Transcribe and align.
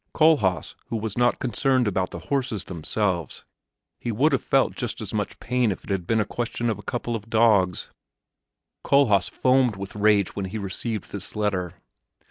Kohlhaas, 0.15 0.73
who 0.87 0.97
was 0.97 1.15
not 1.15 1.37
concerned 1.37 1.87
about 1.87 2.09
the 2.09 2.17
horses 2.33 2.63
themselves 2.65 3.45
he 3.99 4.11
would 4.11 4.31
have 4.31 4.41
felt 4.41 4.73
just 4.73 4.99
as 4.99 5.13
much 5.13 5.39
pain 5.39 5.71
if 5.71 5.83
it 5.83 5.91
had 5.91 6.07
been 6.07 6.19
a 6.19 6.25
question 6.25 6.71
of 6.71 6.79
a 6.79 6.81
couple 6.81 7.15
of 7.15 7.29
dogs 7.29 7.91
Kohlhaas 8.83 9.29
foamed 9.29 9.75
with 9.75 9.95
rage 9.95 10.35
when 10.35 10.45
he 10.45 10.57
received 10.57 11.11
this 11.11 11.35
letter. 11.35 11.75